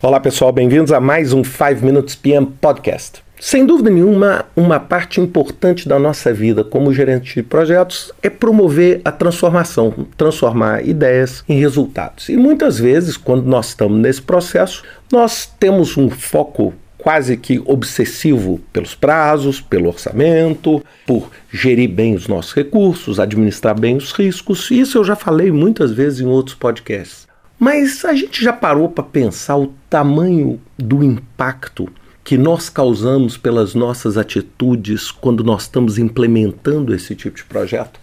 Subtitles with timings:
[0.00, 3.20] Olá pessoal, bem-vindos a mais um 5 Minutes PM Podcast.
[3.40, 9.00] Sem dúvida nenhuma, uma parte importante da nossa vida como gerente de projetos é promover
[9.04, 12.28] a transformação, transformar ideias em resultados.
[12.28, 18.60] E muitas vezes, quando nós estamos nesse processo, nós temos um foco quase que obsessivo
[18.72, 24.70] pelos prazos, pelo orçamento, por gerir bem os nossos recursos, administrar bem os riscos.
[24.70, 27.27] Isso eu já falei muitas vezes em outros podcasts.
[27.58, 31.88] Mas a gente já parou para pensar o tamanho do impacto
[32.22, 37.98] que nós causamos pelas nossas atitudes quando nós estamos implementando esse tipo de projeto?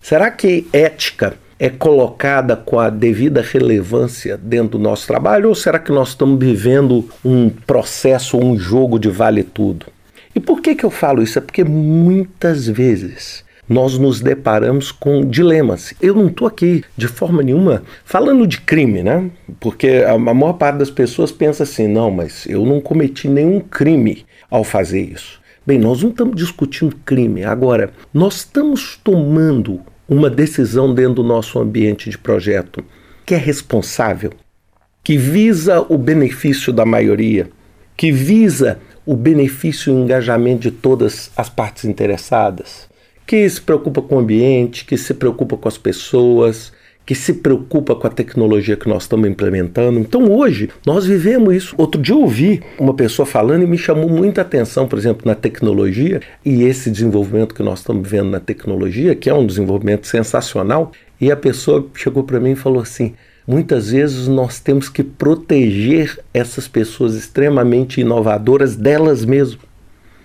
[0.00, 5.78] Será que ética é colocada com a devida relevância dentro do nosso trabalho ou será
[5.78, 9.86] que nós estamos vivendo um processo, um jogo de vale tudo?
[10.34, 11.38] E por que, que eu falo isso?
[11.38, 15.94] É porque muitas vezes nós nos deparamos com dilemas.
[16.02, 19.30] Eu não estou aqui de forma nenhuma falando de crime, né?
[19.60, 24.26] Porque a maior parte das pessoas pensa assim: não, mas eu não cometi nenhum crime
[24.50, 25.40] ao fazer isso.
[25.64, 27.44] Bem, nós não estamos discutindo crime.
[27.44, 32.84] Agora, nós estamos tomando uma decisão dentro do nosso ambiente de projeto
[33.24, 34.32] que é responsável,
[35.04, 37.48] que visa o benefício da maioria,
[37.96, 42.89] que visa o benefício e o engajamento de todas as partes interessadas
[43.30, 46.72] que se preocupa com o ambiente, que se preocupa com as pessoas,
[47.06, 50.00] que se preocupa com a tecnologia que nós estamos implementando.
[50.00, 51.74] Então hoje nós vivemos isso.
[51.78, 55.36] Outro dia eu ouvi uma pessoa falando e me chamou muita atenção, por exemplo, na
[55.36, 60.90] tecnologia e esse desenvolvimento que nós estamos vendo na tecnologia, que é um desenvolvimento sensacional.
[61.20, 63.14] E a pessoa chegou para mim e falou assim:
[63.46, 69.69] muitas vezes nós temos que proteger essas pessoas extremamente inovadoras delas mesmas.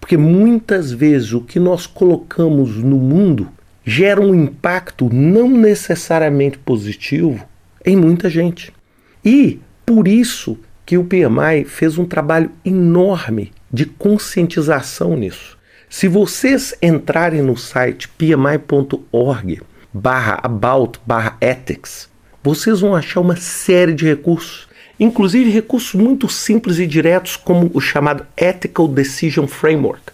[0.00, 3.48] Porque muitas vezes o que nós colocamos no mundo
[3.84, 7.46] gera um impacto não necessariamente positivo
[7.84, 8.72] em muita gente.
[9.24, 15.58] E por isso que o PMI fez um trabalho enorme de conscientização nisso.
[15.88, 19.60] Se vocês entrarem no site pmi.org
[19.92, 22.08] barra about barra ethics,
[22.42, 24.68] vocês vão achar uma série de recursos
[25.00, 30.12] inclusive recursos muito simples e diretos, como o chamado Ethical Decision Framework.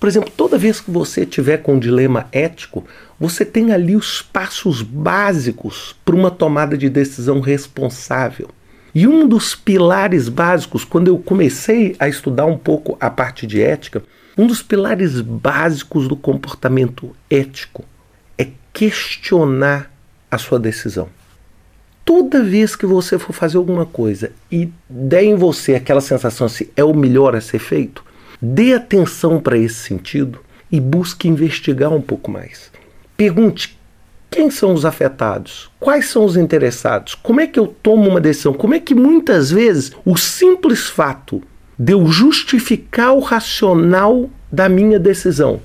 [0.00, 2.84] Por exemplo, toda vez que você tiver com um dilema ético,
[3.20, 8.48] você tem ali os passos básicos para uma tomada de decisão responsável.
[8.94, 13.62] E um dos pilares básicos, quando eu comecei a estudar um pouco a parte de
[13.62, 14.02] ética,
[14.36, 17.84] um dos pilares básicos do comportamento ético
[18.36, 19.92] é questionar
[20.30, 21.08] a sua decisão
[22.04, 26.70] toda vez que você for fazer alguma coisa e der em você aquela sensação se
[26.76, 28.04] é o melhor a ser feito,
[28.40, 32.70] dê atenção para esse sentido e busque investigar um pouco mais.
[33.16, 33.78] Pergunte
[34.30, 35.70] quem são os afetados?
[35.78, 37.14] Quais são os interessados?
[37.14, 38.54] Como é que eu tomo uma decisão?
[38.54, 41.42] Como é que muitas vezes o simples fato
[41.78, 45.60] de eu justificar o racional da minha decisão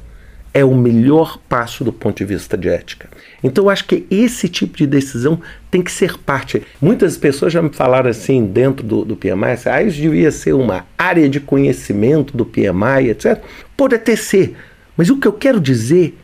[0.57, 3.07] é o melhor passo do ponto de vista de ética.
[3.44, 6.63] Então eu acho que esse tipo de decisão tem que ser parte.
[6.81, 10.53] Muitas pessoas já me falaram assim dentro do, do PMI, assim, ah, isso devia ser
[10.53, 13.40] uma área de conhecimento do PMI, etc.
[13.78, 14.56] Pode até ser,
[14.97, 16.17] mas o que eu quero dizer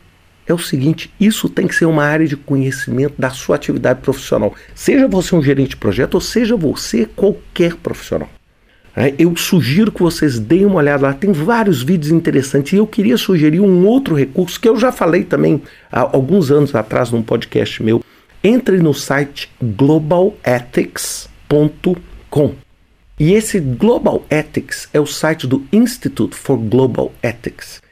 [0.48, 4.52] é o seguinte: isso tem que ser uma área de conhecimento da sua atividade profissional.
[4.74, 8.28] Seja você um gerente de projeto ou seja você qualquer profissional.
[8.96, 12.86] É, eu sugiro que vocês deem uma olhada lá, tem vários vídeos interessantes e eu
[12.86, 15.60] queria sugerir um outro recurso que eu já falei também
[15.90, 18.04] há alguns anos atrás num podcast meu.
[18.42, 22.54] Entre no site globalethics.com.
[23.18, 27.82] E esse Global Ethics é o site do Institute for Global Ethics.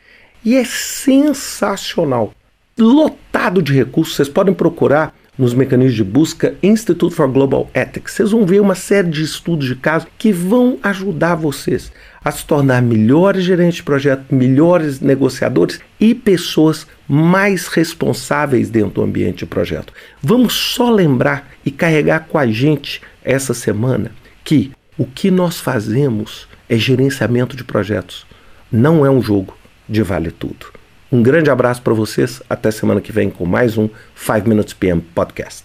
[0.45, 2.33] E é sensacional,
[2.79, 4.17] lotado de recursos.
[4.17, 8.15] Vocês podem procurar nos mecanismos de busca Institute for Global Ethics.
[8.15, 11.91] Vocês vão ver uma série de estudos de caso que vão ajudar vocês
[12.25, 19.03] a se tornar melhores gerentes de projeto, melhores negociadores e pessoas mais responsáveis dentro do
[19.03, 19.93] ambiente de projeto.
[20.23, 24.13] Vamos só lembrar e carregar com a gente essa semana
[24.45, 28.27] que o que nós fazemos é gerenciamento de projetos,
[28.71, 29.57] não é um jogo
[29.89, 30.82] de vale tudo.
[31.13, 32.43] Um grande abraço para vocês.
[32.49, 33.87] Até semana que vem com mais um
[34.17, 35.65] 5 Minutes PM Podcast.